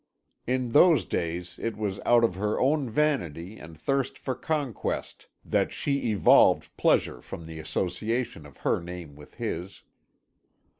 [0.47, 5.71] In those days it was out of her own vanity and thirst for conquest that
[5.71, 9.83] she evolved pleasure from the association of her name with his.